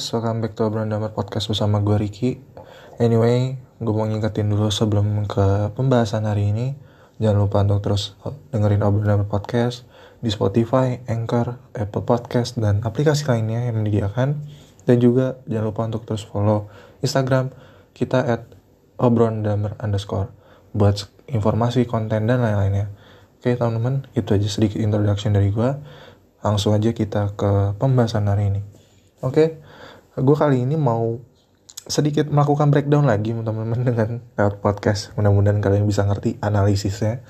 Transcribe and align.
guys, 0.00 0.16
welcome 0.16 0.40
back 0.40 0.56
to 0.56 0.64
Obrolan 0.64 0.88
Damar 0.88 1.12
Podcast 1.12 1.52
bersama 1.52 1.76
gue 1.84 1.92
Ricky. 2.00 2.40
Anyway, 2.96 3.60
gue 3.84 3.92
mau 3.92 4.08
ngingetin 4.08 4.48
dulu 4.48 4.72
sebelum 4.72 5.28
ke 5.28 5.76
pembahasan 5.76 6.24
hari 6.24 6.56
ini 6.56 6.72
Jangan 7.20 7.36
lupa 7.36 7.60
untuk 7.60 7.84
terus 7.84 8.16
dengerin 8.48 8.80
Obrolan 8.80 9.20
Damar 9.20 9.28
Podcast 9.28 9.84
Di 10.24 10.32
Spotify, 10.32 11.04
Anchor, 11.04 11.60
Apple 11.76 12.08
Podcast, 12.08 12.56
dan 12.56 12.80
aplikasi 12.80 13.28
lainnya 13.28 13.68
yang 13.68 13.76
menyediakan. 13.76 14.40
Dan 14.88 14.96
juga 15.04 15.36
jangan 15.44 15.68
lupa 15.68 15.82
untuk 15.84 16.08
terus 16.08 16.24
follow 16.24 16.72
Instagram 17.04 17.52
kita 17.92 18.24
at 18.24 18.48
obrolan 18.96 19.44
damar 19.44 19.76
underscore 19.84 20.32
Buat 20.72 21.12
informasi, 21.28 21.84
konten, 21.84 22.24
dan 22.24 22.40
lain-lainnya. 22.40 22.88
Oke 23.36 23.52
teman-teman, 23.52 24.08
itu 24.16 24.32
aja 24.32 24.48
sedikit 24.48 24.80
introduction 24.80 25.36
dari 25.36 25.52
gue 25.52 25.76
Langsung 26.40 26.72
aja 26.72 26.88
kita 26.88 27.36
ke 27.36 27.76
pembahasan 27.76 28.32
hari 28.32 28.48
ini. 28.48 28.64
Oke, 29.20 29.36
okay. 29.36 29.48
Gue 30.20 30.36
kali 30.36 30.68
ini 30.68 30.76
mau 30.76 31.16
sedikit 31.88 32.28
melakukan 32.28 32.68
breakdown 32.68 33.08
lagi 33.08 33.32
teman-teman 33.32 33.80
dengan 33.82 34.08
lewat 34.36 34.60
podcast. 34.60 35.16
Mudah-mudahan 35.16 35.64
kalian 35.64 35.88
bisa 35.88 36.04
ngerti 36.04 36.36
analisisnya. 36.44 37.24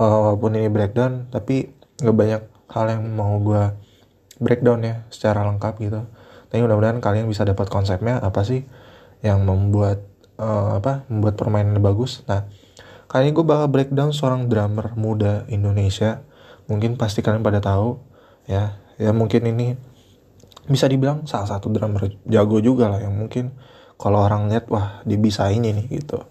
Walaupun 0.00 0.58
ini 0.58 0.66
breakdown, 0.72 1.30
tapi 1.30 1.76
nggak 2.00 2.16
banyak 2.16 2.42
hal 2.72 2.84
yang 2.88 3.04
mau 3.12 3.38
gue 3.38 3.76
breakdown 4.42 4.82
ya 4.82 4.94
secara 5.12 5.44
lengkap 5.46 5.74
gitu. 5.78 6.00
Tapi 6.48 6.60
mudah-mudahan 6.64 6.98
kalian 6.98 7.28
bisa 7.28 7.46
dapat 7.46 7.68
konsepnya 7.68 8.18
apa 8.18 8.42
sih 8.42 8.66
yang 9.22 9.44
membuat 9.46 10.02
uh, 10.40 10.80
apa 10.80 11.06
membuat 11.06 11.38
permainan 11.38 11.78
bagus. 11.78 12.26
Nah, 12.26 12.48
kali 13.06 13.28
ini 13.28 13.32
gue 13.36 13.44
bakal 13.46 13.68
breakdown 13.70 14.10
seorang 14.10 14.48
drummer 14.48 14.96
muda 14.98 15.44
Indonesia. 15.52 16.24
Mungkin 16.66 16.96
pasti 16.96 17.20
kalian 17.20 17.44
pada 17.44 17.60
tahu 17.62 18.00
ya. 18.48 18.80
Ya 19.00 19.10
mungkin 19.14 19.46
ini 19.48 19.78
bisa 20.70 20.86
dibilang 20.86 21.26
salah 21.26 21.48
satu 21.50 21.70
drummer 21.74 22.06
jago 22.26 22.62
juga 22.62 22.86
lah 22.86 23.02
yang 23.02 23.14
mungkin 23.18 23.50
kalau 23.98 24.22
orang 24.22 24.50
lihat 24.50 24.66
wah 24.70 25.02
dia 25.06 25.18
bisa 25.18 25.46
ini 25.50 25.70
nih 25.74 25.86
gitu. 26.02 26.22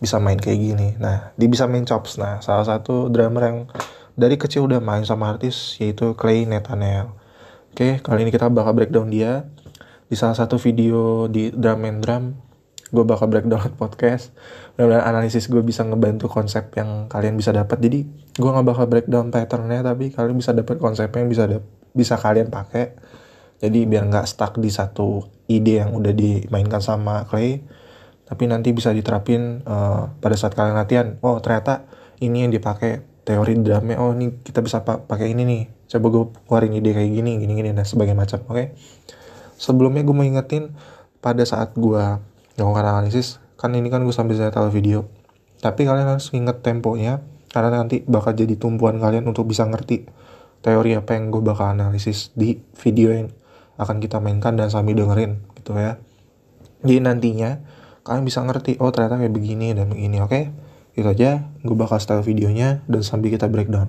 Bisa 0.00 0.16
main 0.16 0.40
kayak 0.40 0.58
gini. 0.60 0.88
Nah 0.96 1.36
dia 1.36 1.48
bisa 1.48 1.68
main 1.68 1.84
chops. 1.84 2.16
Nah 2.16 2.40
salah 2.40 2.64
satu 2.64 3.12
drummer 3.12 3.42
yang 3.44 3.58
dari 4.16 4.40
kecil 4.40 4.64
udah 4.64 4.80
main 4.80 5.04
sama 5.04 5.36
artis 5.36 5.76
yaitu 5.76 6.16
Clay 6.16 6.48
Nathaniel. 6.48 7.12
Oke 7.72 8.00
kali 8.00 8.24
ini 8.24 8.32
kita 8.32 8.48
bakal 8.48 8.72
breakdown 8.72 9.12
dia. 9.12 9.44
Di 10.08 10.16
salah 10.16 10.32
satu 10.32 10.56
video 10.56 11.28
di 11.28 11.52
drum 11.52 11.84
and 11.84 12.00
drum 12.00 12.24
gue 12.88 13.04
bakal 13.04 13.28
breakdown 13.28 13.68
podcast. 13.80 14.32
Dan 14.80 14.88
analisis 14.88 15.52
gue 15.52 15.60
bisa 15.60 15.84
ngebantu 15.84 16.32
konsep 16.32 16.72
yang 16.80 17.12
kalian 17.12 17.36
bisa 17.36 17.52
dapat. 17.52 17.76
Jadi 17.76 18.08
gue 18.40 18.48
nggak 18.48 18.64
bakal 18.64 18.84
breakdown 18.88 19.28
patternnya 19.28 19.84
tapi 19.84 20.12
kalian 20.12 20.36
bisa 20.38 20.56
dapat 20.56 20.80
konsepnya 20.80 21.24
yang 21.24 21.30
bisa 21.32 21.44
bisa 21.92 22.14
kalian 22.16 22.48
pakai 22.48 22.96
jadi 23.58 23.84
biar 23.86 24.06
nggak 24.06 24.26
stuck 24.26 24.56
di 24.62 24.70
satu 24.70 25.26
ide 25.50 25.82
yang 25.82 25.94
udah 25.94 26.14
dimainkan 26.14 26.82
sama 26.82 27.26
Clay 27.26 27.62
tapi 28.28 28.44
nanti 28.46 28.70
bisa 28.76 28.92
diterapin 28.92 29.64
uh, 29.64 30.12
pada 30.20 30.36
saat 30.36 30.52
kalian 30.54 30.76
latihan 30.76 31.06
oh 31.24 31.40
ternyata 31.42 31.88
ini 32.22 32.46
yang 32.46 32.52
dipakai 32.52 33.02
teori 33.24 33.58
drumnya 33.60 33.98
oh 34.00 34.14
ini 34.16 34.40
kita 34.40 34.64
bisa 34.64 34.84
pa 34.84 35.04
pakai 35.04 35.32
ini 35.32 35.44
nih. 35.44 35.62
Coba 35.88 36.06
gue 36.12 36.24
keluarin 36.44 36.72
ide 36.76 36.92
kayak 36.92 37.12
gini 37.12 37.40
gini 37.40 37.52
gini 37.56 37.72
dan 37.72 37.84
sebagainya 37.84 38.16
macam. 38.16 38.40
Oke? 38.48 38.52
Okay? 38.52 38.66
sebelumnya 39.58 40.06
gue 40.06 40.14
mau 40.14 40.24
ingetin 40.24 40.72
pada 41.18 41.42
saat 41.42 41.74
gue 41.74 42.04
melakukan 42.56 42.86
analisis 42.86 43.42
kan 43.58 43.74
ini 43.74 43.90
kan 43.90 44.06
gue 44.06 44.14
sambil 44.14 44.38
tahu 44.38 44.70
video 44.70 45.10
tapi 45.58 45.82
kalian 45.82 46.14
harus 46.14 46.30
inget 46.30 46.62
temponya 46.62 47.18
karena 47.50 47.82
nanti 47.82 48.06
bakal 48.06 48.32
jadi 48.38 48.54
tumpuan 48.54 49.02
kalian 49.02 49.26
untuk 49.26 49.50
bisa 49.50 49.66
ngerti 49.66 50.06
teori 50.62 50.94
apa 50.94 51.18
yang 51.18 51.34
gue 51.34 51.42
bakal 51.42 51.74
analisis 51.74 52.30
di 52.38 52.62
video 52.78 53.10
yang 53.10 53.28
akan 53.78 54.02
kita 54.02 54.18
mainkan 54.18 54.58
dan 54.58 54.68
sambil 54.68 54.98
dengerin 54.98 55.38
gitu 55.54 55.72
ya. 55.78 56.02
Jadi 56.82 56.98
nantinya 56.98 57.62
kalian 58.02 58.26
bisa 58.26 58.42
ngerti 58.42 58.76
oh 58.82 58.90
ternyata 58.90 59.22
kayak 59.22 59.34
begini 59.34 59.72
dan 59.72 59.88
begini 59.88 60.18
oke? 60.18 60.30
Okay? 60.34 60.44
itu 60.98 61.06
aja 61.06 61.46
gue 61.62 61.76
bakal 61.78 62.02
style 62.02 62.26
videonya 62.26 62.82
dan 62.90 63.06
sambil 63.06 63.30
kita 63.30 63.46
breakdown. 63.46 63.86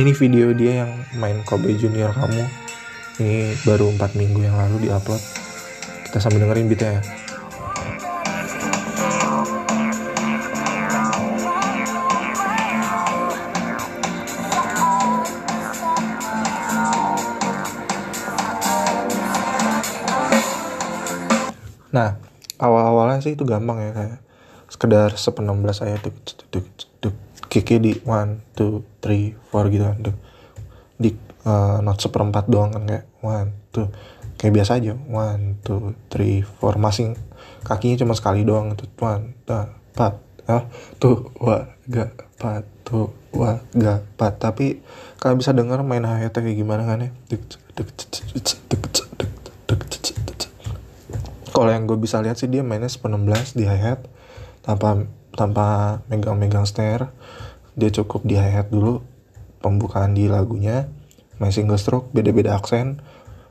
Ini 0.00 0.16
video 0.16 0.56
dia 0.56 0.88
yang 0.88 0.92
main 1.20 1.44
Kobe 1.44 1.76
Junior 1.76 2.16
kamu. 2.16 2.48
Ini 3.20 3.60
baru 3.68 3.92
4 3.92 4.16
minggu 4.16 4.40
yang 4.40 4.56
lalu 4.56 4.88
diupload. 4.88 5.20
Kita 6.08 6.16
sambil 6.24 6.48
dengerin 6.48 6.72
beatnya 6.72 6.90
ya 6.96 7.29
Nah, 21.90 22.18
awal-awalnya 22.60 23.24
sih 23.24 23.34
itu 23.34 23.42
gampang 23.42 23.80
ya 23.80 23.90
kayak 23.96 24.18
sekedar 24.70 25.10
sepenuh 25.18 25.58
belas 25.58 25.82
ayat 25.82 25.98
tuh 26.06 26.14
duk 26.54 26.66
duk 27.02 27.16
kiki 27.50 27.82
di 27.82 27.92
one 28.06 28.38
two 28.54 28.86
three 29.02 29.34
four 29.50 29.66
gitu 29.66 29.82
kan 29.82 29.98
duk 29.98 30.16
di 30.94 31.10
uh, 31.42 31.82
not 31.82 31.98
seperempat 31.98 32.46
doang 32.46 32.70
kan 32.70 32.86
kayak 32.86 33.06
one 33.18 33.50
two 33.74 33.90
kayak 34.38 34.62
biasa 34.62 34.78
aja 34.78 34.94
one 34.94 35.58
two 35.66 35.98
three 36.06 36.46
four 36.46 36.78
masing 36.78 37.18
kakinya 37.66 37.98
cuma 37.98 38.14
sekali 38.14 38.46
doang 38.46 38.78
itu 38.78 38.86
one 39.02 39.34
two 39.42 39.66
empat 39.90 40.22
ah 40.46 40.62
tuh 41.02 41.34
wa 41.42 41.66
ga 41.90 42.14
empat 42.14 42.62
tuh 42.86 43.10
wa 43.34 43.58
ga 43.74 43.98
empat 43.98 44.32
tapi 44.38 44.78
kalian 45.18 45.38
bisa 45.42 45.50
dengar 45.50 45.82
main 45.82 46.06
hayatnya 46.06 46.40
kayak 46.40 46.58
gimana 46.58 46.86
kan 46.86 47.10
ya 47.10 47.10
kalau 51.50 51.70
yang 51.70 51.84
gue 51.86 51.98
bisa 51.98 52.22
lihat 52.22 52.38
sih 52.38 52.46
dia 52.46 52.62
mainnya 52.62 52.90
16 52.90 53.58
di 53.58 53.66
hi 53.66 53.80
hat 53.80 54.06
tanpa 54.62 55.06
tanpa 55.34 55.66
megang-megang 56.10 56.66
snare. 56.66 57.10
Dia 57.74 57.90
cukup 57.90 58.26
di 58.26 58.38
hi 58.38 58.50
hat 58.54 58.70
dulu 58.70 59.02
pembukaan 59.60 60.16
di 60.16 60.26
lagunya 60.26 60.88
main 61.40 61.52
single 61.52 61.78
stroke 61.80 62.12
beda-beda 62.14 62.56
aksen. 62.56 63.00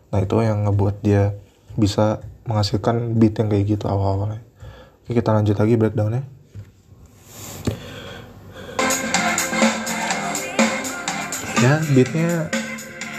Nah 0.10 0.20
itu 0.22 0.36
yang 0.42 0.66
ngebuat 0.66 1.02
dia 1.06 1.36
bisa 1.78 2.24
menghasilkan 2.50 3.18
beat 3.18 3.38
yang 3.38 3.50
kayak 3.52 3.78
gitu 3.78 3.86
awal-awalnya. 3.86 4.42
Oke 5.06 5.18
kita 5.18 5.34
lanjut 5.34 5.58
lagi 5.58 5.76
breakdownnya. 5.78 6.24
Ya 11.60 11.84
beatnya 11.92 12.48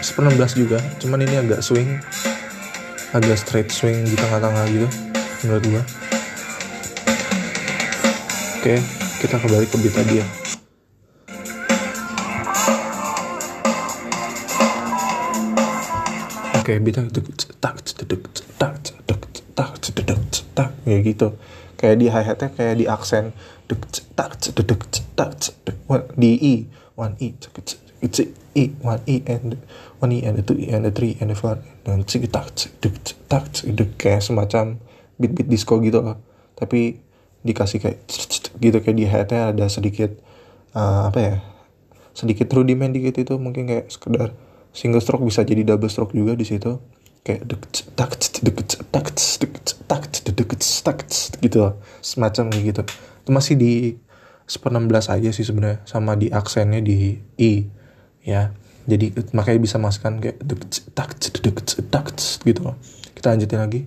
16 0.01 0.57
juga 0.57 0.81
cuman 0.97 1.21
ini 1.29 1.37
agak 1.37 1.61
swing 1.61 2.01
agak 3.11 3.43
straight 3.43 3.71
swing 3.75 4.07
di 4.07 4.15
tengah-tengah 4.15 4.65
gitu 4.71 4.89
menurut 5.43 5.65
gua. 5.67 5.83
Oke 8.63 8.79
kita 9.19 9.35
kembali 9.35 9.67
ke 9.67 9.77
beat 9.83 9.95
tadi 9.99 10.15
ya. 10.23 10.27
Oke 16.55 16.73
beatnya 16.79 17.11
tak 17.59 17.83
cedek 17.83 18.23
tak 18.55 18.75
cedek 18.79 19.21
tak 19.59 19.73
cedek 19.83 20.07
tak 20.55 20.71
kayak 20.87 21.03
gitu. 21.03 21.35
Kayak 21.75 21.97
di 21.99 22.07
hi 22.07 22.23
hatnya 22.23 22.49
kayak 22.55 22.75
di 22.79 22.87
aksen 22.87 23.35
tak 24.15 24.39
cedek 24.39 24.87
tak 25.19 25.31
cedek 25.43 25.77
di 26.15 26.31
i 26.39 26.55
one 26.95 27.19
i 27.19 27.35
it's 28.01 28.21
E 28.57 28.75
one 28.83 29.01
E 29.07 29.23
and 29.29 29.61
one 30.01 30.13
E 30.13 30.25
and 30.25 30.41
the 30.41 30.45
two 30.45 30.59
E 30.59 30.69
and 30.73 30.85
the 30.85 30.93
three 30.93 31.17
and 31.21 31.31
the 31.31 31.37
four 31.37 31.61
dan 31.85 32.03
cik 32.05 32.29
tak 32.33 32.51
cik 32.57 32.73
tak 33.29 33.45
cik 33.55 33.77
kayak 34.01 34.25
semacam 34.25 34.81
beat 35.21 35.33
beat 35.37 35.49
disco 35.49 35.79
gitu 35.85 36.01
loh 36.01 36.19
tapi 36.57 37.01
dikasih 37.41 37.81
kayak 37.81 38.05
gitu 38.61 38.79
kayak 38.85 38.97
di 38.97 39.07
headnya 39.09 39.53
ada 39.53 39.65
sedikit 39.69 40.13
uh, 40.77 41.09
apa 41.09 41.19
ya 41.21 41.35
sedikit 42.13 42.53
rudiment 42.53 42.93
dikit 42.93 43.17
itu 43.17 43.35
mungkin 43.41 43.65
kayak 43.71 43.89
sekedar 43.89 44.37
single 44.77 45.01
stroke 45.01 45.25
bisa 45.25 45.47
jadi 45.47 45.65
double 45.65 45.89
stroke 45.89 46.13
juga 46.13 46.37
di 46.37 46.45
situ 46.45 46.77
kayak 47.25 47.49
dek 47.49 47.63
tak 47.97 48.13
dek 48.41 48.57
tak 48.65 49.09
tak 49.93 50.05
dek 50.25 50.51
tak 50.85 51.09
gitu 51.41 51.57
loh 51.61 51.81
semacam 52.01 52.45
gitu 52.53 52.83
itu 53.25 53.31
masih 53.31 53.55
di 53.57 53.73
seperenam 54.49 54.91
aja 54.91 55.31
sih 55.31 55.47
sebenarnya 55.47 55.85
sama 55.87 56.19
di 56.19 56.27
aksennya 56.33 56.83
di 56.83 57.15
i 57.39 57.80
ya 58.21 58.53
jadi 58.91 59.13
makanya 59.37 59.61
bisa 59.63 59.77
masukkan 59.79 60.19
kayak 60.19 60.43
tak 60.99 61.15
tak 61.93 62.07
gitu 62.43 62.61
loh. 62.65 62.77
Kita 63.15 63.37
lanjutin 63.37 63.61
lagi. 63.61 63.81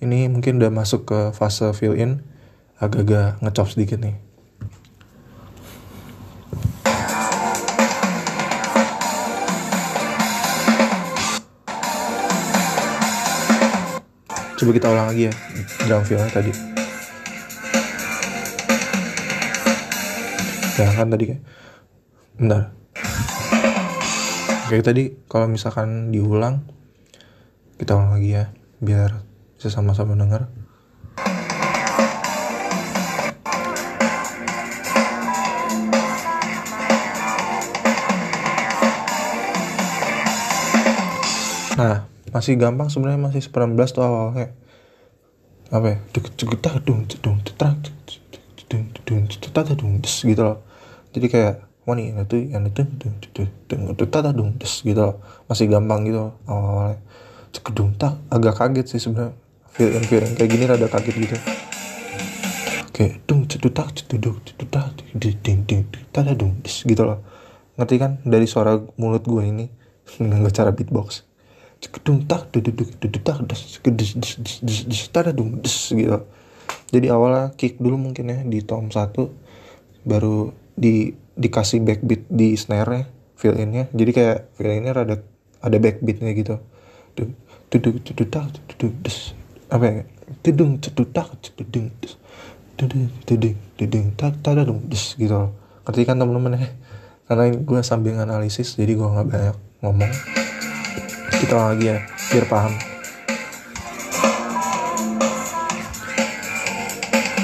Ini 0.00 0.32
mungkin 0.32 0.56
udah 0.56 0.72
masuk 0.72 1.08
ke 1.08 1.18
fase 1.36 1.66
fill 1.76 1.92
in. 1.92 2.24
Agak-agak 2.80 3.40
ngecop 3.44 3.68
sedikit 3.72 4.00
nih. 4.00 4.16
Coba 14.56 14.70
kita 14.72 14.88
ulang 14.88 15.08
lagi 15.12 15.28
ya 15.28 15.32
drum 15.84 16.00
fillnya 16.00 16.32
tadi. 16.32 16.52
Ya 20.76 20.92
kan 20.96 21.08
tadi 21.12 21.24
kayak 21.28 21.42
bentar 22.36 22.76
kayak 24.66 24.82
tadi 24.82 25.14
kalau 25.30 25.46
misalkan 25.46 26.10
diulang 26.10 26.66
kita 27.78 27.94
ulang 27.94 28.18
lagi 28.18 28.34
ya 28.34 28.50
biar 28.82 29.22
bisa 29.54 29.70
sama-sama 29.70 30.18
dengar 30.18 30.50
Nah, 41.76 42.08
masih 42.32 42.56
gampang 42.56 42.88
sebenarnya 42.88 43.20
masih 43.20 43.44
19 43.52 43.76
tuh 43.92 44.00
awalnya. 44.00 44.56
Apa 45.68 45.92
ya? 45.92 45.98
dung 46.88 47.04
dung 47.20 47.36
dung 49.04 49.92
gitu 50.00 50.40
loh. 50.40 50.64
Jadi 51.12 51.26
kayak 51.28 51.68
wah 51.86 51.94
nih 51.94 52.12
itu 52.12 52.50
yang 52.50 52.66
itu 52.66 52.82
dung 54.34 54.50
des 54.58 54.74
gitu. 54.82 55.06
Masih 55.46 55.66
gampang 55.70 56.02
gitu 56.04 56.34
awalnya. 56.50 56.98
Cegedung 57.54 57.94
tak 57.94 58.18
agak 58.28 58.58
kaget 58.58 58.86
sih 58.90 59.00
sebenarnya. 59.00 59.32
Feeling 59.72 60.04
feeling 60.04 60.32
kayak 60.34 60.50
gini 60.50 60.64
rada 60.66 60.86
kaget 60.90 61.14
gitu. 61.16 61.36
Kayak 62.90 63.14
dung 63.24 63.46
cedutak 63.46 63.94
ceduduk 63.94 64.42
cedutak 64.42 64.92
ding 65.14 65.38
ding 65.40 65.62
ding 65.64 65.84
dung 66.36 66.58
des 66.60 66.76
gitu 66.82 67.02
loh. 67.06 67.22
Ngerti 67.78 67.94
kan 67.96 68.18
dari 68.26 68.50
suara 68.50 68.76
mulut 68.98 69.22
gue 69.22 69.46
ini 69.46 69.70
dengan 70.20 70.50
cara 70.50 70.74
beatbox 70.74 71.26
kedung 71.84 72.24
tak 72.24 72.50
duduk 72.50 72.98
duduk 72.98 73.22
tak 73.22 73.44
des 73.46 73.60
des 73.84 74.10
des 74.16 74.32
des 74.64 74.78
des 74.88 75.02
tada 75.12 75.30
dung 75.30 75.60
des 75.60 75.76
gitu 75.92 76.24
jadi 76.90 77.12
awalnya 77.14 77.54
kick 77.54 77.78
dulu 77.78 77.98
mungkin 77.98 78.32
ya 78.32 78.38
di 78.42 78.62
tom 78.64 78.90
satu 78.90 79.30
baru 80.06 80.50
di 80.74 81.14
dikasih 81.36 81.84
backbeat 81.84 82.26
di 82.32 82.56
snare 82.56 82.88
nya 82.88 83.04
feel 83.36 83.56
innya 83.60 83.86
jadi 83.92 84.10
kayak 84.12 84.38
feel 84.56 84.72
innya 84.72 84.92
rada 84.96 85.20
ada 85.60 85.76
backbeatnya 85.76 86.32
gitu 86.32 86.56
duduk 87.68 88.00
duduk 88.00 88.28
tak 88.32 88.48
duduk 88.72 88.92
des 89.04 89.36
apa 89.68 89.84
ya 89.84 90.02
tudung 90.40 90.80
duduk 90.80 91.08
tak 91.12 91.28
dudung 91.56 91.92
des 92.00 92.12
dudung 92.80 93.08
dudung 93.28 93.56
dudung 93.76 94.06
tak 94.16 94.40
tada 94.40 94.64
dung 94.64 94.80
des 94.88 95.16
gitu 95.16 95.52
ngerti 95.84 96.02
kan 96.08 96.16
temen-temen 96.16 96.56
ya 96.56 96.68
karena 97.26 97.44
gue 97.52 97.80
sambil 97.84 98.16
analisis 98.16 98.78
jadi 98.78 98.96
gue 98.96 99.06
nggak 99.06 99.26
banyak 99.28 99.56
ngomong 99.84 100.12
kita 101.36 101.56
lagi 101.56 101.84
ya 101.92 101.98
biar 102.32 102.46
paham 102.48 102.72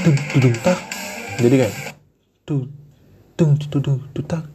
dung 0.03 0.19
dung 0.41 0.57
tak 0.65 0.79
jadi 1.39 1.57
kayak 1.67 1.75
tuh 2.49 2.82
dung 3.43 3.59
dung 3.59 3.99
dung 4.15 4.27
tak 4.31 4.47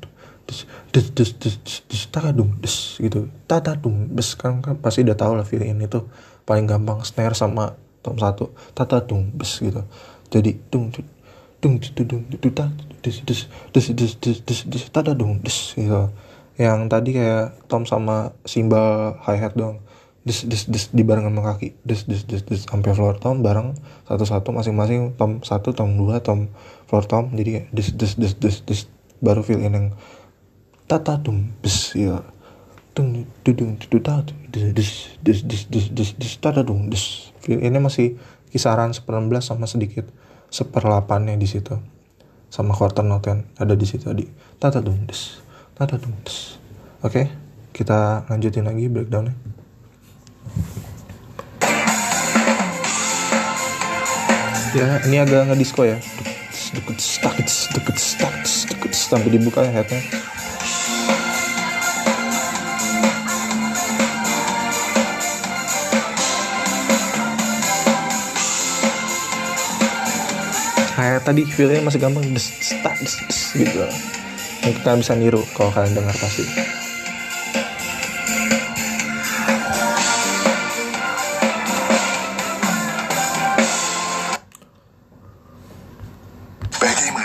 des 0.48 0.64
des 0.96 1.04
des 1.12 1.30
des 1.44 1.56
des 1.92 2.32
dung 2.32 2.56
des 2.64 2.76
gitu 3.04 3.28
tata 3.52 3.76
dung 3.76 4.08
des 4.16 4.32
kan, 4.40 4.64
kan 4.64 4.80
pasti 4.80 5.04
udah 5.04 5.20
tahu 5.20 5.36
lah 5.36 5.44
feeling 5.44 5.76
ini 5.76 5.92
tuh 5.92 6.08
paling 6.48 6.64
gampang 6.64 7.04
snare 7.04 7.36
sama 7.36 7.76
tom 8.00 8.16
satu 8.16 8.56
tata 8.72 9.04
dung 9.04 9.36
des 9.36 9.52
gitu 9.60 9.84
jadi 10.32 10.56
dung 10.72 10.88
dung 10.96 11.04
dung 11.60 11.76
dung 11.84 12.24
dung 12.32 12.54
tak 12.56 12.72
des 13.04 13.20
des 13.28 13.40
des 13.76 13.86
des 13.92 14.12
des 14.24 14.36
des 14.48 14.60
des 14.72 14.84
tata 14.88 15.12
dung 15.12 15.44
des 15.44 15.76
gitu 15.76 16.08
yang 16.56 16.88
tadi 16.88 17.12
kayak 17.12 17.60
tom 17.68 17.84
sama 17.84 18.32
simbal 18.48 19.20
hi 19.28 19.36
hat 19.36 19.52
doang 19.60 19.84
des 20.24 20.48
des 20.48 20.64
des 20.68 20.84
di 20.96 21.04
bareng 21.04 21.28
sama 21.28 21.44
kaki 21.44 21.76
des 21.84 22.08
des 22.08 22.24
des 22.24 22.42
des 22.48 22.60
sampai 22.64 22.96
floor 22.96 23.20
tom 23.20 23.44
bareng 23.44 23.76
satu 24.08 24.24
satu 24.24 24.50
masing-masing 24.56 25.16
tom 25.20 25.44
satu 25.44 25.76
tom 25.76 26.00
dua 26.00 26.24
tom 26.24 26.48
floor 26.88 27.04
tom 27.06 27.36
jadi 27.36 27.68
des 27.76 27.94
des 27.94 28.12
des 28.16 28.34
des 28.40 28.56
des. 28.64 28.82
Baru 29.18 29.42
feel 29.42 29.58
in 29.66 29.74
yang 29.74 29.88
tata 30.86 31.18
tum 31.18 31.50
bes 31.58 31.98
ya 31.98 32.22
tung 32.94 33.26
tudung 33.42 33.82
tuduta 33.82 34.22
des 34.54 34.72
des 34.78 34.90
des 35.26 35.42
des 35.42 35.62
des 35.74 35.86
des 35.90 36.10
des 36.16 36.34
tata 36.38 36.62
tung 36.62 36.88
des. 36.88 37.34
Feel 37.42 37.60
ini 37.66 37.82
masih 37.82 38.14
kisaran 38.54 38.94
seperempat 38.94 39.42
sama 39.42 39.66
sedikit 39.66 40.06
seperlapannya 40.54 41.36
di 41.36 41.50
situ. 41.50 41.76
Sama 42.48 42.78
quarter 42.78 43.04
note 43.04 43.28
yang 43.28 43.42
ada 43.60 43.76
di 43.76 43.90
situ 43.90 44.08
di 44.14 44.30
tata 44.62 44.80
tung 44.86 45.02
des. 45.10 45.44
Oke, 45.78 45.94
okay, 47.02 47.26
kita 47.70 48.26
lanjutin 48.30 48.66
lagi 48.66 48.90
breakdownnya. 48.90 49.38
Ya, 54.78 55.02
ini 55.10 55.18
agak 55.22 55.50
ngedisco 55.50 55.86
ya. 55.86 55.98
Sampai 58.92 59.32
dibuka 59.32 59.64
ya 59.64 59.72
headnya. 59.72 60.04
Kayak 70.98 71.24
tadi 71.24 71.46
feelnya 71.48 71.86
masih 71.86 72.02
gampang, 72.04 72.26
des, 72.36 72.46
des, 72.58 73.14
des, 73.30 73.40
gitu 73.54 73.86
yang 74.68 74.74
kita 74.84 75.00
bisa 75.00 75.14
niru 75.16 75.40
kalau 75.56 75.72
kalian 75.72 75.96
dengar 75.96 76.16
pasti 76.20 76.44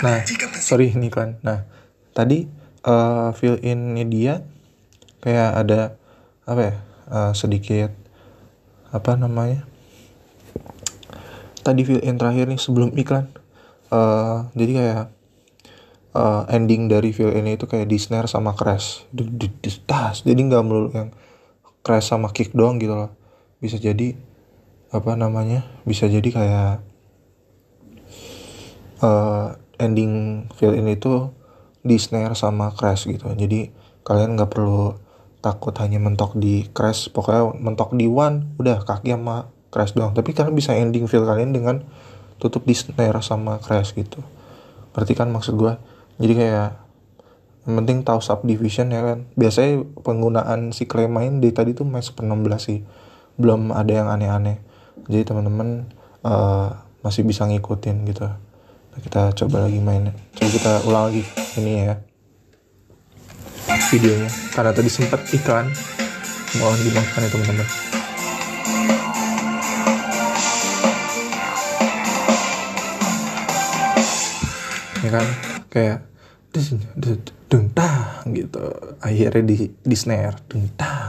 Nah, 0.03 0.19
sorry 0.59 0.91
ini 0.91 1.07
kan. 1.07 1.39
Nah, 1.39 1.63
tadi 2.11 2.43
uh, 2.83 3.31
fill 3.31 3.55
innya 3.63 4.03
dia 4.03 4.33
kayak 5.23 5.49
ada 5.55 5.95
apa 6.43 6.61
ya 6.61 6.75
uh, 7.07 7.31
sedikit 7.31 7.95
apa 8.91 9.15
namanya 9.15 9.63
tadi 11.63 11.87
fill 11.87 12.03
in 12.03 12.19
terakhir 12.19 12.51
nih 12.51 12.59
sebelum 12.59 12.91
iklan. 12.99 13.31
Uh, 13.87 14.51
jadi 14.57 14.71
kayak 14.75 15.05
uh, 16.11 16.43
ending 16.51 16.91
dari 16.91 17.15
feel 17.15 17.31
ini 17.31 17.55
itu 17.55 17.65
kayak 17.65 17.87
di 17.87 17.95
snare 17.95 18.27
sama 18.27 18.51
crash. 18.53 19.07
Tas. 19.87 20.27
Jadi 20.27 20.39
nggak 20.51 20.63
melulu 20.67 20.89
yang 20.91 21.09
crash 21.79 22.11
sama 22.11 22.35
kick 22.35 22.51
doang 22.51 22.77
gitu 22.83 22.93
loh. 22.93 23.15
Bisa 23.63 23.79
jadi 23.79 24.19
apa 24.93 25.15
namanya 25.17 25.65
bisa 25.87 26.05
jadi 26.05 26.29
kayak 26.29 26.73
uh, 29.01 29.62
ending 29.81 30.45
feel 30.53 30.73
ini 30.73 30.97
tuh 30.97 31.33
di 31.83 31.99
snare 31.99 32.33
sama 32.37 32.71
crash 32.73 33.09
gitu. 33.09 33.27
Jadi 33.33 33.69
kalian 34.07 34.39
nggak 34.39 34.51
perlu 34.51 34.95
takut 35.43 35.75
hanya 35.81 35.99
mentok 35.99 36.37
di 36.39 36.67
crash. 36.71 37.11
Pokoknya 37.11 37.51
mentok 37.59 37.93
di 37.97 38.07
one 38.07 38.55
udah 38.57 38.81
kaki 38.85 39.13
sama 39.13 39.51
crash 39.73 39.93
doang. 39.97 40.15
Tapi 40.15 40.31
kalian 40.31 40.55
bisa 40.55 40.71
ending 40.73 41.05
feel 41.09 41.27
kalian 41.27 41.51
dengan 41.51 41.83
tutup 42.39 42.63
di 42.63 42.75
snare 42.75 43.19
sama 43.19 43.59
crash 43.59 43.93
gitu. 43.97 44.23
Berarti 44.95 45.13
kan 45.17 45.29
maksud 45.33 45.57
gue 45.57 45.73
jadi 46.21 46.33
kayak 46.37 46.69
yang 47.63 47.73
penting 47.79 47.97
tahu 48.03 48.19
subdivision 48.19 48.91
ya 48.91 49.01
kan. 49.03 49.19
Biasanya 49.35 49.83
penggunaan 50.03 50.71
si 50.71 50.87
clay 50.87 51.07
main 51.11 51.39
di 51.43 51.51
tadi 51.51 51.75
tuh 51.75 51.87
main 51.87 52.03
seper 52.03 52.23
16 52.23 52.59
sih. 52.59 52.79
Belum 53.39 53.73
ada 53.73 53.91
yang 53.91 54.07
aneh-aneh. 54.11 54.61
Jadi 55.09 55.23
teman-teman 55.27 55.89
uh, 56.23 56.79
masih 57.03 57.27
bisa 57.27 57.43
ngikutin 57.43 58.07
gitu 58.07 58.31
kita 59.01 59.33
coba 59.33 59.65
lagi 59.65 59.79
main. 59.81 60.13
Coba 60.37 60.49
kita 60.53 60.71
ulang 60.85 61.03
lagi 61.09 61.23
ini 61.57 61.71
ya. 61.87 61.95
Videonya. 63.89 64.29
Karena 64.53 64.71
tadi 64.75 64.89
sempat 64.91 65.25
iklan. 65.33 65.65
Mohon 66.61 66.79
dimaafkan 66.85 67.21
ya 67.25 67.29
teman-teman. 67.33 67.67
Ya 75.01 75.09
kan? 75.09 75.27
Kayak 75.73 75.97
deng 77.49 77.67
tang 77.73 78.29
gitu. 78.35 78.61
Akhirnya 79.01 79.41
di 79.41 79.73
di 79.73 79.95
snare. 79.97 80.37
Deng 80.45 80.69
tang 80.77 81.03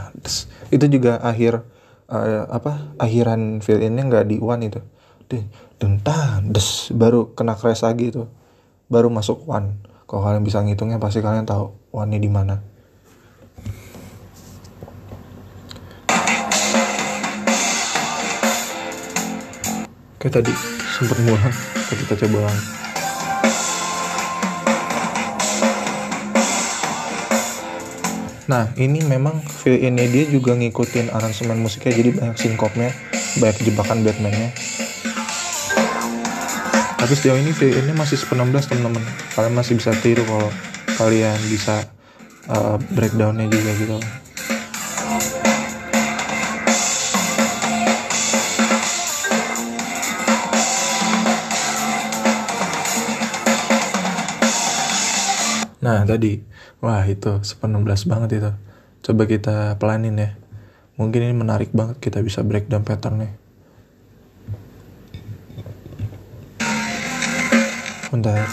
itu 0.73 0.85
juga 0.89 1.21
akhir 1.21 1.61
uh, 2.09 2.49
apa 2.49 2.97
akhiran 2.97 3.61
fill 3.61 3.81
innya 3.81 4.05
nggak 4.09 4.25
di 4.29 4.37
one 4.41 4.67
itu 4.67 4.81
deng 5.27 5.99
tang 6.05 6.49
des 6.49 6.89
baru 6.93 7.33
kena 7.33 7.57
crash 7.57 7.83
lagi 7.83 8.13
itu. 8.13 8.25
Baru 8.87 9.09
masuk 9.09 9.45
one. 9.49 9.81
Kalau 10.05 10.21
kalian 10.21 10.45
bisa 10.45 10.61
ngitungnya 10.61 11.01
pasti 11.01 11.19
kalian 11.19 11.49
tahu 11.49 11.73
one 11.91 12.13
nya 12.13 12.19
di 12.21 12.29
mana. 12.29 12.61
Kayak 20.21 20.41
tadi 20.41 20.53
sempat 20.97 21.19
mulai 21.21 21.53
kita 22.01 22.17
coba 22.25 22.49
ulang 22.49 22.59
Nah 28.45 28.69
ini 28.77 29.01
memang 29.01 29.41
feel 29.41 29.81
ini 29.81 30.05
dia 30.05 30.29
juga 30.29 30.53
ngikutin 30.53 31.09
aransemen 31.09 31.57
musiknya 31.57 31.97
jadi 31.97 32.09
banyak 32.13 32.37
sinkopnya, 32.37 32.93
banyak 33.41 33.57
jebakan 33.65 34.05
Batmannya. 34.05 34.53
Tapi 37.05 37.21
sejauh 37.21 37.37
ini 37.37 37.53
VN 37.53 37.85
nya 37.85 37.93
masih 37.93 38.17
16 38.17 38.49
teman-teman 38.65 39.05
kalian 39.37 39.53
masih 39.53 39.77
bisa 39.77 39.93
tiru 40.01 40.25
kalau 40.25 40.49
kalian 40.97 41.37
bisa 41.53 41.85
uh, 42.49 42.81
breakdownnya 42.97 43.45
juga 43.45 43.71
gitu 43.77 44.01
Nah 55.85 56.01
tadi, 56.09 56.41
wah 56.81 57.05
itu 57.05 57.45
16 57.45 58.09
banget 58.09 58.29
itu. 58.41 58.51
Coba 59.05 59.29
kita 59.29 59.77
pelanin 59.77 60.17
ya. 60.17 60.33
Mungkin 60.97 61.29
ini 61.29 61.37
menarik 61.37 61.69
banget 61.69 62.01
kita 62.01 62.25
bisa 62.25 62.41
breakdown 62.41 62.81
patternnya. 62.81 63.44
Bentar. 68.15 68.47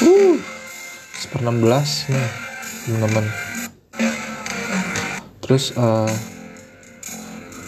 Uh, 0.00 0.40
seper 1.20 1.44
16 1.44 1.60
nih 2.08 2.28
teman-teman. 2.88 3.24
Terus 5.44 5.76
uh, 5.76 6.08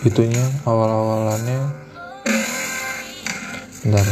itunya 0.08 0.40
awal-awalannya. 0.64 1.76
Bentar 3.84 4.06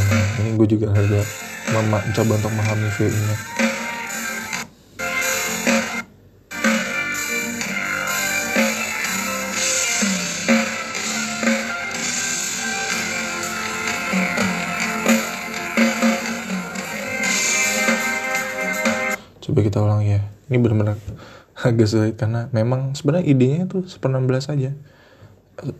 ini 0.45 0.53
gue 0.61 0.69
juga 0.69 0.93
agak 0.93 1.50
mencoba 1.71 2.33
untuk 2.35 2.51
memahami 2.51 2.89
view 2.99 3.09
nya 3.11 3.61
coba 19.51 19.67
kita 19.67 19.79
ulang 19.83 20.07
ya. 20.07 20.23
Ini 20.47 20.57
benar-benar 20.63 20.97
agak 21.69 21.89
sulit 21.91 22.15
karena 22.17 22.47
memang 22.55 22.95
sebenarnya 22.95 23.27
idenya 23.27 23.63
tuh 23.67 23.85
seper 23.85 24.09
16 24.15 24.55
aja. 24.55 24.73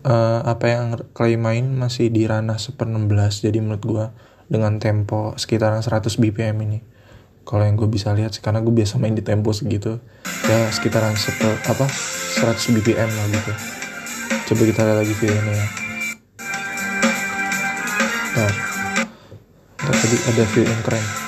Uh, 0.05 0.45
apa 0.45 0.69
yang 0.69 0.93
Clay 1.17 1.41
main 1.41 1.65
masih 1.73 2.13
di 2.13 2.29
ranah 2.29 2.61
seper 2.61 2.85
16 2.85 3.49
jadi 3.49 3.57
menurut 3.65 3.81
gua 3.81 4.05
dengan 4.51 4.83
tempo 4.83 5.31
sekitaran 5.39 5.79
100 5.79 6.11
bpm 6.19 6.59
ini. 6.67 6.83
Kalau 7.47 7.63
yang 7.63 7.79
gue 7.79 7.87
bisa 7.87 8.11
lihat 8.11 8.35
karena 8.43 8.59
gue 8.59 8.75
biasa 8.75 8.99
main 8.99 9.15
di 9.15 9.23
tempo 9.23 9.55
segitu 9.55 9.97
ya 10.45 10.67
sekitaran 10.69 11.15
seper 11.15 11.55
apa 11.71 11.87
100 11.87 12.75
bpm 12.75 13.07
lah 13.07 13.25
gitu. 13.31 13.51
Coba 14.51 14.61
kita 14.67 14.81
lihat 14.83 14.97
lagi 15.07 15.13
videonya 15.15 15.53
ya. 15.55 15.67
Nah 18.35 18.51
tadi 19.79 20.17
ada 20.27 20.43
video 20.51 20.67
yang 20.67 20.83
keren 20.83 21.20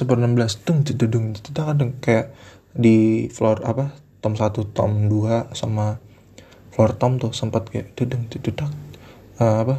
itu 0.00 0.08
seper 0.08 0.16
16 0.16 0.64
tung 0.64 0.80
dedung 0.80 1.36
kita 1.36 1.60
kadang 1.68 1.92
kayak 2.00 2.32
di 2.72 3.28
floor 3.28 3.60
apa 3.68 3.92
tom 4.24 4.32
1 4.32 4.56
tom 4.72 5.12
2 5.12 5.52
sama 5.52 6.00
floor 6.72 6.96
tom 6.96 7.20
tuh 7.20 7.36
sempat 7.36 7.68
kayak 7.68 7.92
dedeng 7.92 8.24
dedeng 8.32 8.72
uh, 9.36 9.60
apa 9.60 9.76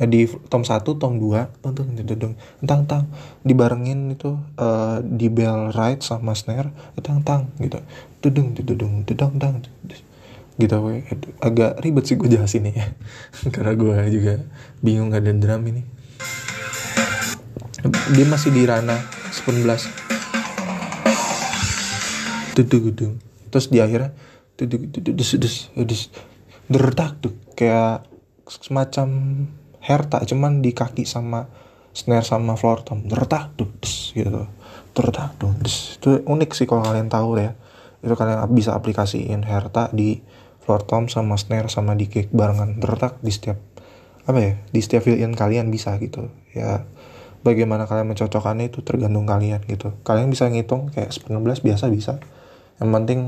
eh, 0.00 0.08
di 0.08 0.24
tom 0.48 0.64
1 0.64 0.80
tom 0.80 1.20
2 1.20 1.60
tung 1.60 1.74
tung 1.76 1.88
dedeng 2.00 2.32
tang 2.64 2.88
tang 2.88 3.12
dibarengin 3.44 4.16
itu 4.16 4.40
uh, 4.56 5.04
di 5.04 5.28
bell 5.28 5.68
right 5.76 6.00
sama 6.00 6.32
snare 6.32 6.72
tang 7.04 7.20
tang 7.20 7.52
gitu 7.60 7.76
dedeng 8.24 8.56
dedeng 8.56 9.04
dedeng 9.04 9.36
dang 9.36 9.60
gitu 10.56 10.76
we. 10.80 11.04
agak 11.44 11.76
ribet 11.84 12.08
sih 12.08 12.16
gue 12.16 12.32
jelasin 12.32 12.72
ya 12.72 12.88
karena 13.54 13.76
gue 13.76 14.16
juga 14.16 14.40
bingung 14.80 15.12
gak 15.12 15.28
ada 15.28 15.36
drum 15.36 15.62
ini 15.68 15.82
dia 17.86 18.26
masih 18.26 18.50
di 18.50 18.66
ranah 18.66 18.98
19 19.30 19.64
tudung 22.58 22.82
tudung 22.90 23.14
terus 23.54 23.70
di 23.70 23.78
akhirnya 23.78 24.10
tudung 24.58 24.90
dus 24.90 25.38
dus 25.38 25.70
dus. 25.78 26.02
Dertak 26.68 27.22
tuh 27.24 27.32
kayak 27.56 28.04
semacam 28.44 29.08
herta 29.80 30.20
cuman 30.26 30.60
di 30.60 30.76
kaki 30.76 31.08
sama 31.08 31.48
snare 31.96 32.26
sama 32.26 32.58
floor 32.58 32.84
tom. 32.84 33.08
Dertak 33.08 33.56
tuh 33.56 33.70
dus 33.80 34.12
gitu. 34.12 34.44
Dertak 34.92 35.38
tuh 35.40 35.54
dus. 35.62 35.96
Itu 35.96 36.20
unik 36.28 36.50
sih 36.52 36.68
kalau 36.68 36.84
kalian 36.84 37.08
tahu 37.08 37.40
ya. 37.40 37.56
Itu 38.04 38.12
kalian 38.18 38.44
bisa 38.52 38.76
aplikasiin 38.76 39.48
herta 39.48 39.88
di 39.96 40.20
floor 40.60 40.84
tom 40.84 41.08
sama 41.08 41.40
snare 41.40 41.72
sama 41.72 41.96
di 41.96 42.10
kick 42.10 42.28
barengan. 42.34 42.76
Dertak 42.82 43.16
di 43.24 43.32
setiap 43.32 43.56
apa 44.28 44.38
ya 44.44 44.52
di 44.68 44.80
setiap 44.84 45.08
fill-in 45.08 45.32
kalian 45.32 45.72
bisa 45.72 45.96
gitu 45.96 46.28
ya 46.52 46.84
bagaimana 47.42 47.86
kalian 47.86 48.10
mencocokkannya 48.14 48.70
itu 48.70 48.82
tergantung 48.82 49.26
kalian 49.26 49.62
gitu. 49.66 49.94
Kalian 50.02 50.30
bisa 50.30 50.50
ngitung 50.50 50.90
kayak 50.90 51.14
19 51.14 51.42
biasa 51.62 51.84
bisa. 51.90 52.18
Yang 52.78 52.90
penting 52.94 53.20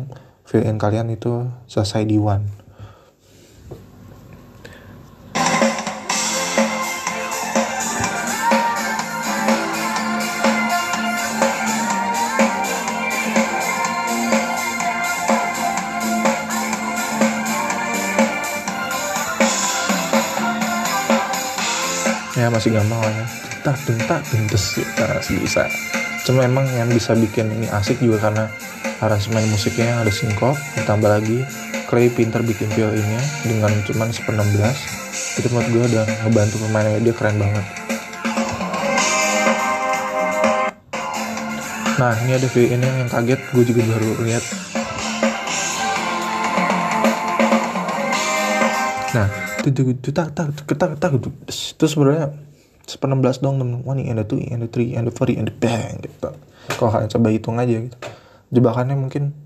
fill 0.46 0.66
in 0.66 0.78
kalian 0.78 1.10
itu 1.14 1.46
selesai 1.70 2.06
di 2.06 2.18
one. 2.18 2.46
Ya 22.40 22.48
masih 22.48 22.72
gampang 22.72 23.04
lah 23.04 23.12
ya 23.12 23.49
tak 23.60 23.76
deng 23.84 24.00
tak 24.08 24.20
deng 24.32 24.44
masih 24.48 25.36
bisa. 25.40 25.68
Cuma 26.24 26.44
emang 26.44 26.64
yang 26.76 26.88
bisa 26.88 27.16
bikin 27.16 27.48
ini 27.48 27.66
asik 27.72 28.00
juga 28.00 28.28
karena 28.28 28.44
aransemen 29.00 29.48
musiknya 29.48 30.00
ada 30.00 30.12
sinkop 30.12 30.56
ditambah 30.76 31.08
lagi 31.08 31.40
Clay 31.90 32.06
pinter 32.06 32.38
bikin 32.46 32.70
ini 32.70 33.18
dengan 33.42 33.74
cuman 33.82 34.14
seper 34.14 34.38
16 34.38 35.42
itu 35.42 35.48
menurut 35.50 35.68
gue 35.74 35.84
udah 35.90 36.04
ngebantu 36.22 36.56
pemainnya. 36.62 37.02
Dia 37.02 37.14
keren 37.18 37.34
banget. 37.34 37.66
Nah 41.98 42.14
ini 42.22 42.32
ada 42.38 42.46
ini 42.54 42.86
yang 42.86 43.10
kaget. 43.10 43.40
Gue 43.50 43.64
juga 43.66 43.82
baru 43.90 44.22
lihat. 44.22 44.44
Nah 49.18 49.26
itu 49.66 50.10
tak 50.14 50.30
tak 50.30 50.54
tak 50.78 50.94
tak 51.02 51.10
itu 51.18 51.84
sebenarnya 51.90 52.30
16 52.98 53.44
dong 53.44 53.62
temen 53.62 53.86
one 53.86 54.02
and 54.02 54.18
the 54.18 54.26
two 54.26 54.42
and 54.42 54.66
the 54.66 54.70
three 54.70 54.98
and 54.98 55.06
the 55.06 55.14
four 55.14 55.30
and 55.30 55.46
bang 55.62 56.02
gitu. 56.02 56.34
Kalau 56.74 56.90
kalian 56.90 57.10
coba 57.12 57.28
hitung 57.30 57.56
aja 57.62 57.76
gitu. 57.76 57.96
Jebakannya 58.50 58.98
mungkin 58.98 59.36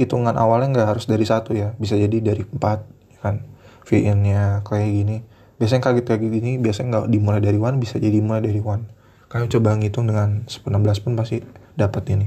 hitungan 0.00 0.32
awalnya 0.40 0.80
nggak 0.80 0.88
harus 0.96 1.04
dari 1.04 1.28
satu 1.28 1.52
ya. 1.52 1.76
Bisa 1.76 2.00
jadi 2.00 2.16
dari 2.24 2.46
empat 2.46 2.80
ya 3.12 3.18
kan. 3.20 3.44
VN 3.84 4.24
nya 4.24 4.42
kayak 4.64 4.88
gini. 4.88 5.16
Biasanya 5.60 5.82
kaget 5.84 6.04
kayak 6.08 6.20
gini 6.24 6.56
biasanya 6.56 6.86
nggak 6.88 7.06
dimulai 7.12 7.40
dari 7.44 7.58
one 7.60 7.76
bisa 7.76 8.00
jadi 8.00 8.16
mulai 8.24 8.40
dari 8.40 8.60
one. 8.64 8.88
Kalian 9.28 9.50
coba 9.50 9.76
ngitung 9.76 10.08
dengan 10.08 10.48
seper 10.48 10.72
16 10.72 11.04
pun 11.04 11.12
pasti 11.18 11.42
dapat 11.76 12.04
ini. 12.14 12.26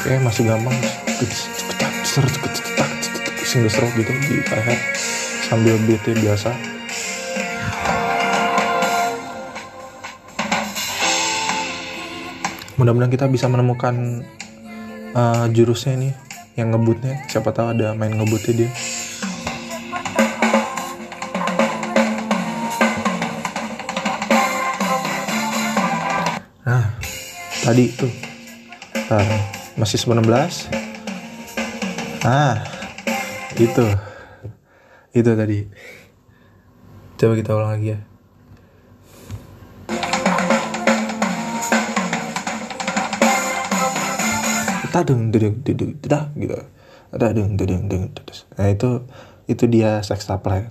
Oke 0.00 0.18
masih 0.26 0.42
gampang 0.42 0.74
single 3.50 3.66
stroke 3.66 3.90
gitu 3.98 4.14
di 4.30 4.46
hi-hat 4.46 4.78
sambil 5.50 5.74
beatnya 5.82 6.14
biasa. 6.14 6.54
Mudah-mudahan 12.78 13.10
kita 13.10 13.26
bisa 13.26 13.50
menemukan 13.50 14.22
uh, 15.18 15.50
jurusnya 15.50 15.98
nih 15.98 16.14
yang 16.54 16.70
ngebutnya. 16.70 17.26
Siapa 17.26 17.50
tahu 17.50 17.74
ada 17.74 17.90
main 17.98 18.14
ngebutnya 18.14 18.54
dia. 18.54 18.70
Nah 26.62 26.86
tadi 27.66 27.84
tuh. 27.98 28.30
Bentar, 29.10 29.26
masih 29.74 29.98
19 30.06 30.22
nah 32.22 32.62
itu 33.60 33.86
itu 35.12 35.30
tadi. 35.36 35.58
Coba 37.20 37.32
kita 37.36 37.50
ulang 37.52 37.76
lagi 37.76 37.92
ya. 37.92 38.00
Tadung 44.90 45.30
dedeng 45.30 45.62
dedeng 45.62 45.92
dedah 46.00 46.24
gitu. 46.34 46.56
Tadung 47.14 47.54
dedeng 47.54 47.86
dedeng 47.86 48.10
nah 48.58 48.66
itu 48.66 49.06
itu 49.46 49.64
dia 49.66 50.02
sextuplet 50.02 50.70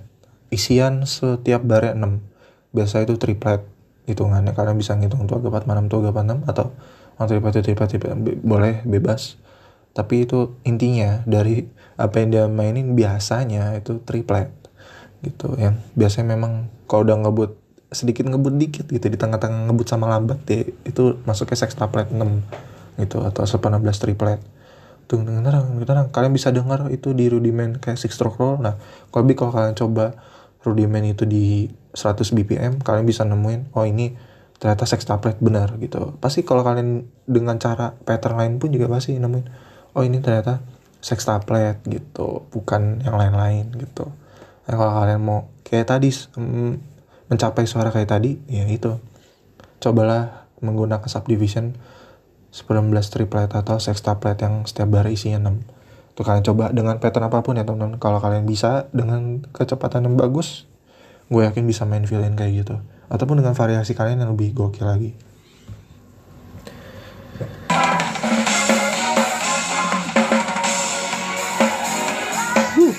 isian 0.50 1.06
setiap 1.06 1.62
barnya 1.62 1.94
6 1.94 2.74
biasa 2.74 3.06
itu 3.06 3.16
triplet 3.16 3.62
hitungannya. 4.10 4.52
Kalian 4.52 4.76
bisa 4.76 4.98
ngitung 4.98 5.30
tuh 5.30 5.38
agak 5.38 5.62
46 5.62 5.90
tuh 5.90 5.98
agak 6.02 6.12
46 6.42 6.50
atau 6.50 6.66
mau 7.16 7.26
triplet 7.28 7.52
triplet, 7.62 7.88
triplet 7.88 8.14
boleh 8.42 8.74
bebas 8.82 9.38
tapi 9.92 10.26
itu 10.28 10.54
intinya 10.62 11.26
dari 11.26 11.66
apa 12.00 12.22
yang 12.22 12.28
dia 12.32 12.44
mainin 12.46 12.96
biasanya 12.96 13.76
itu 13.76 14.00
triplet 14.06 14.48
gitu 15.20 15.52
yang 15.60 15.76
biasanya 15.92 16.32
memang 16.32 16.72
kalau 16.88 17.04
udah 17.04 17.16
ngebut 17.28 17.60
sedikit 17.90 18.24
ngebut 18.24 18.54
dikit 18.56 18.86
gitu 18.86 19.06
di 19.10 19.18
tengah-tengah 19.18 19.68
ngebut 19.68 19.86
sama 19.90 20.06
lambat 20.06 20.40
deh 20.46 20.62
itu 20.86 21.18
masuknya 21.26 21.58
sextuplet 21.58 22.08
6 22.08 23.02
gitu 23.02 23.18
atau 23.26 23.42
18 23.42 23.82
triplet. 23.98 24.40
Tuh 25.10 25.26
dengar 25.26 25.58
dengar 25.66 26.06
kalian 26.14 26.30
bisa 26.30 26.54
dengar 26.54 26.86
itu 26.94 27.10
di 27.10 27.26
rudiment 27.26 27.82
kayak 27.82 27.98
six 27.98 28.14
stroke 28.14 28.38
roll. 28.38 28.62
Nah 28.62 28.78
kalau 29.10 29.26
kalau 29.34 29.52
kalian 29.52 29.74
coba 29.74 30.14
rudiment 30.62 31.02
itu 31.02 31.26
di 31.26 31.66
100 31.92 32.30
bpm 32.30 32.72
kalian 32.86 33.04
bisa 33.08 33.26
nemuin 33.26 33.74
oh 33.74 33.82
ini 33.82 34.14
ternyata 34.62 34.86
sextuplet 34.86 35.42
benar 35.42 35.74
gitu. 35.82 36.14
Pasti 36.22 36.46
kalau 36.46 36.62
kalian 36.62 37.10
dengan 37.26 37.58
cara 37.58 37.98
pattern 38.06 38.38
lain 38.38 38.52
pun 38.62 38.70
juga 38.70 38.86
pasti 38.86 39.18
nemuin 39.18 39.69
oh 39.94 40.02
ini 40.06 40.22
ternyata 40.22 40.62
sextuplet 41.00 41.80
gitu 41.88 42.44
bukan 42.52 43.00
yang 43.02 43.16
lain-lain 43.16 43.72
gitu. 43.80 44.12
Nah, 44.68 44.74
kalau 44.76 44.92
kalian 45.00 45.20
mau 45.24 45.48
kayak 45.64 45.88
tadi 45.88 46.12
mm, 46.12 46.72
mencapai 47.32 47.64
suara 47.64 47.88
kayak 47.90 48.10
tadi 48.12 48.36
ya 48.46 48.68
itu. 48.68 49.00
Cobalah 49.80 50.46
menggunakan 50.60 51.08
subdivision 51.08 51.72
19 52.52 52.92
triplet 53.08 53.48
atau 53.48 53.80
sextuplet 53.80 54.36
yang 54.44 54.68
setiap 54.68 54.92
bar 54.92 55.08
isinya 55.08 55.48
6 55.48 55.80
tuh 56.18 56.26
kalian 56.26 56.44
coba 56.44 56.74
dengan 56.74 56.98
pattern 57.00 57.32
apa 57.32 57.40
pun 57.40 57.56
ya 57.56 57.64
teman-teman. 57.64 57.96
Kalau 57.96 58.20
kalian 58.20 58.44
bisa 58.44 58.92
dengan 58.92 59.40
kecepatan 59.56 60.04
yang 60.04 60.20
bagus 60.20 60.68
gue 61.30 61.46
yakin 61.46 61.62
bisa 61.64 61.86
main 61.88 62.04
violin 62.04 62.36
kayak 62.36 62.66
gitu. 62.66 62.76
Ataupun 63.08 63.40
dengan 63.40 63.56
variasi 63.56 63.96
kalian 63.96 64.20
yang 64.20 64.36
lebih 64.36 64.52
gokil 64.52 64.84
lagi 64.84 65.16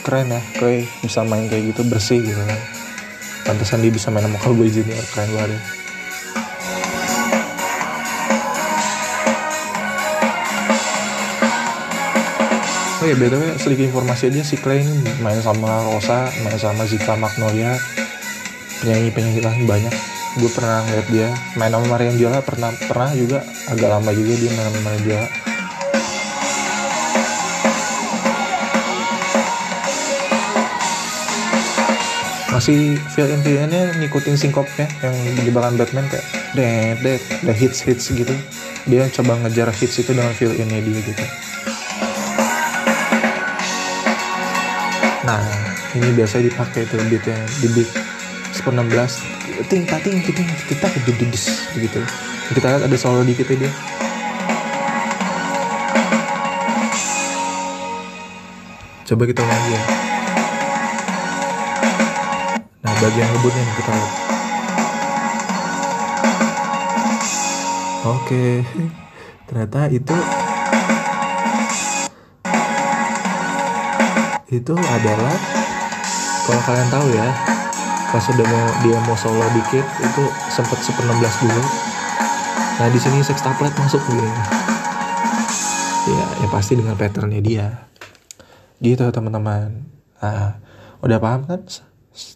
keren 0.01 0.33
ya 0.33 0.41
Koi 0.57 0.83
bisa 1.05 1.21
main 1.21 1.45
kayak 1.45 1.73
gitu 1.73 1.81
bersih 1.85 2.19
gitu 2.21 2.41
kan 2.41 2.59
pantesan 3.45 3.81
dia 3.81 3.93
bisa 3.93 4.09
main 4.09 4.25
sama 4.25 4.37
Cowboy 4.41 4.69
Junior 4.69 5.01
keren 5.13 5.29
banget 5.33 5.57
ya. 5.57 5.61
Oh 13.01 13.09
ya 13.09 13.17
btw 13.17 13.57
sedikit 13.57 13.89
informasi 13.89 14.29
aja 14.29 14.45
si 14.45 14.61
Clay 14.61 14.85
ini 14.85 15.01
main 15.25 15.41
sama 15.41 15.89
Rosa, 15.89 16.29
main 16.45 16.53
sama 16.61 16.85
Zika 16.85 17.17
Magnolia, 17.17 17.73
penyanyi-penyanyi 18.85 19.41
lain 19.41 19.65
banyak. 19.65 19.95
Gue 20.37 20.49
pernah 20.53 20.85
ngeliat 20.85 21.07
dia 21.09 21.29
main 21.57 21.73
sama 21.73 21.89
Marian 21.89 22.13
Jola, 22.21 22.45
pernah 22.45 22.69
pernah 22.85 23.09
juga 23.17 23.41
agak 23.73 23.89
lama 23.89 24.13
juga 24.13 24.37
dia 24.37 24.53
main 24.53 24.69
sama 24.69 24.79
Marian 24.85 25.01
Jola. 25.01 25.50
Masih 32.61 32.93
feel 33.09 33.25
in 33.25 33.41
nya 33.41 33.89
ngikutin 33.97 34.37
sinkopnya 34.37 34.85
yang 35.01 35.17
di 35.33 35.49
jebakan 35.49 35.81
Batman 35.81 36.05
kayak 36.13 36.21
dead 36.53 36.93
dead, 37.01 37.17
the 37.41 37.49
hits 37.49 37.81
hits 37.81 38.13
gitu. 38.13 38.37
Dia 38.85 39.09
coba 39.09 39.33
ngejar 39.41 39.73
hits 39.73 39.97
itu 39.97 40.13
dengan 40.13 40.29
feel 40.37 40.53
in-nya 40.53 40.77
dia 40.77 41.01
gitu. 41.01 41.25
Nah, 45.25 45.41
ini 45.97 46.13
biasa 46.13 46.37
dipakai 46.37 46.85
tuh 46.85 47.01
beatnya 47.09 47.33
di 47.65 47.67
beat 47.73 47.89
16 48.53 48.69
ting 49.65 49.89
ting 49.89 50.21
ting 50.21 50.49
kita 50.69 50.85
kedududis 50.85 51.65
begitu. 51.73 51.97
Kita 52.53 52.77
lihat 52.77 52.85
ada 52.85 52.97
solo 53.01 53.25
dikit 53.25 53.49
ya 53.49 53.57
dia. 53.57 53.71
Coba 59.09 59.25
kita 59.25 59.41
lagi 59.41 59.73
ya. 59.73 60.10
Bagian 63.01 63.29
ngebutnya 63.33 63.61
nih 63.65 63.75
kita 63.81 63.91
lihat. 63.97 64.13
Oke, 68.01 68.61
ternyata 69.49 69.89
itu 69.89 70.17
itu 74.53 74.73
adalah 74.77 75.35
kalau 76.45 76.61
kalian 76.67 76.89
tahu 76.93 77.07
ya 77.15 77.29
pas 78.11 78.25
udah 78.27 78.45
mau 78.45 78.65
dia 78.83 78.97
mau 79.07 79.17
solo 79.17 79.45
dikit 79.55 79.85
itu 80.03 80.23
sempet 80.53 80.77
seper 80.85 81.01
16 81.07 81.41
dulu. 81.41 81.63
Nah 82.77 82.87
di 82.91 82.99
sini 83.01 83.25
sextuplet 83.25 83.73
masuk 83.81 84.01
gitu 84.13 84.25
ya 86.11 86.25
ya 86.37 86.47
pasti 86.53 86.77
dengan 86.77 86.93
patternnya 86.93 87.41
dia. 87.41 87.89
Gitu 88.77 89.09
teman-teman. 89.09 89.89
Nah 90.21 90.61
udah 91.01 91.17
paham 91.17 91.49
kan 91.49 91.65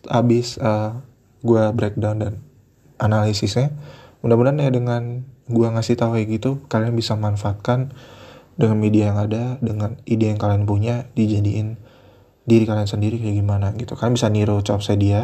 abis 0.08 0.58
uh, 0.62 1.04
gue 1.46 1.64
breakdown 1.76 2.18
dan 2.22 2.34
analisisnya 2.98 3.76
mudah-mudahan 4.24 4.64
ya 4.64 4.72
dengan 4.72 5.28
gue 5.46 5.68
ngasih 5.68 6.00
tahu 6.00 6.18
kayak 6.18 6.28
gitu 6.42 6.52
kalian 6.72 6.98
bisa 6.98 7.14
manfaatkan 7.14 7.94
dengan 8.56 8.80
media 8.80 9.14
yang 9.14 9.20
ada 9.20 9.60
dengan 9.60 10.00
ide 10.08 10.32
yang 10.32 10.40
kalian 10.40 10.64
punya 10.66 11.06
dijadiin 11.14 11.78
diri 12.48 12.64
kalian 12.66 12.88
sendiri 12.88 13.20
kayak 13.20 13.36
gimana 13.38 13.76
gitu 13.76 13.94
kalian 13.94 14.16
bisa 14.16 14.32
niru 14.32 14.64
saya 14.64 14.98
dia 14.98 15.22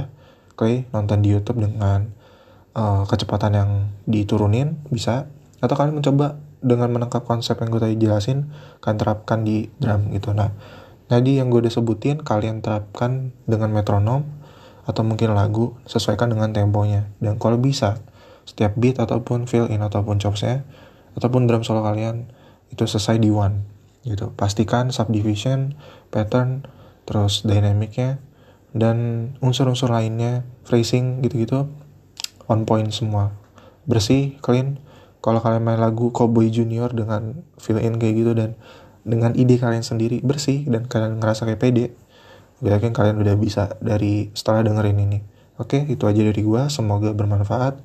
okay? 0.53 0.85
nonton 0.93 1.25
di 1.25 1.33
YouTube 1.33 1.63
dengan 1.63 2.11
uh, 2.77 3.07
kecepatan 3.07 3.51
yang 3.57 3.69
diturunin 4.05 4.77
bisa 4.93 5.31
atau 5.63 5.73
kalian 5.73 5.97
mencoba 5.97 6.37
dengan 6.61 6.93
menangkap 6.93 7.25
konsep 7.25 7.57
yang 7.57 7.73
gue 7.73 7.81
tadi 7.81 7.95
jelasin 7.97 8.53
kalian 8.83 8.99
terapkan 9.01 9.41
di 9.41 9.73
drum 9.81 10.13
gitu 10.13 10.37
nah 10.37 10.53
tadi 11.09 11.41
yang 11.41 11.49
gue 11.49 11.65
udah 11.65 11.73
sebutin 11.73 12.21
kalian 12.21 12.61
terapkan 12.61 13.33
dengan 13.49 13.73
metronom 13.73 14.40
atau 14.85 15.01
mungkin 15.05 15.33
lagu 15.37 15.77
sesuaikan 15.85 16.31
dengan 16.31 16.51
temponya. 16.51 17.09
Dan 17.21 17.37
kalau 17.37 17.61
bisa 17.61 18.01
setiap 18.45 18.73
beat 18.77 18.97
ataupun 18.97 19.45
fill 19.45 19.69
in 19.69 19.85
ataupun 19.85 20.17
chopsnya 20.17 20.65
ataupun 21.13 21.45
drum 21.45 21.61
solo 21.61 21.85
kalian 21.85 22.31
itu 22.73 22.83
selesai 22.87 23.21
di 23.21 23.29
one 23.29 23.67
gitu. 24.07 24.33
Pastikan 24.33 24.89
subdivision 24.89 25.77
pattern 26.09 26.65
terus 27.05 27.45
dynamicnya 27.45 28.17
dan 28.71 29.29
unsur-unsur 29.43 29.91
lainnya 29.91 30.47
phrasing 30.63 31.21
gitu-gitu 31.21 31.67
on 32.47 32.63
point 32.65 32.89
semua. 32.89 33.35
Bersih 33.85 34.39
clean. 34.41 34.81
Kalau 35.21 35.37
kalian 35.37 35.61
main 35.61 35.77
lagu 35.77 36.09
Cowboy 36.09 36.49
Junior 36.49 36.89
dengan 36.89 37.45
fill 37.61 37.77
in 37.77 38.01
kayak 38.01 38.15
gitu 38.17 38.33
dan 38.33 38.57
dengan 39.05 39.37
ide 39.37 39.61
kalian 39.61 39.85
sendiri 39.85 40.17
bersih 40.25 40.65
dan 40.65 40.89
kalian 40.89 41.21
ngerasa 41.21 41.45
kayak 41.45 41.61
pede 41.61 41.85
gue 42.61 42.69
yakin 42.69 42.93
kalian 42.93 43.17
udah 43.19 43.35
bisa 43.35 43.75
dari 43.81 44.29
setelah 44.37 44.61
dengerin 44.61 44.97
ini 45.01 45.19
oke 45.57 45.89
itu 45.89 46.05
aja 46.05 46.21
dari 46.21 46.41
gue 46.41 46.61
semoga 46.69 47.11
bermanfaat 47.11 47.81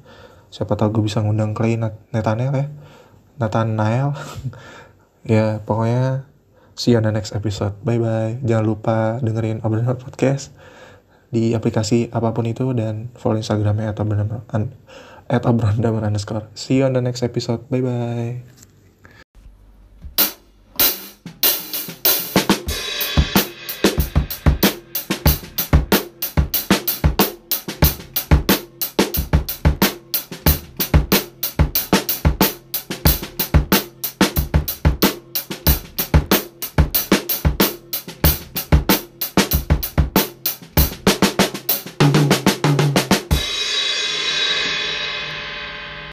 siapa 0.52 0.76
tahu 0.76 1.00
gue 1.00 1.04
bisa 1.08 1.24
ngundang 1.24 1.56
Clay 1.56 1.80
Nathaniel 2.12 2.52
ya 2.52 2.66
Nathaniel 3.40 4.12
ya 5.32 5.64
pokoknya 5.64 6.28
See 6.76 6.92
you 6.92 7.00
on 7.00 7.08
the 7.08 7.12
next 7.12 7.32
episode. 7.32 7.72
Bye 7.80 7.96
bye. 7.96 8.36
Jangan 8.44 8.64
lupa 8.68 9.16
dengerin 9.24 9.64
obrolan 9.64 9.96
podcast 9.96 10.52
di 11.32 11.56
aplikasi 11.56 12.12
apa 12.12 12.36
pun 12.36 12.44
itu 12.44 12.68
dan 12.76 13.08
follow 13.16 13.40
Instagramnya 13.40 13.96
atau 13.96 14.04
at 15.26 15.42
underscore. 15.42 16.52
See 16.52 16.78
you 16.78 16.84
on 16.84 16.92
the 16.92 17.00
next 17.00 17.24
episode. 17.24 17.64
Bye 17.72 17.80
bye. 17.80 18.55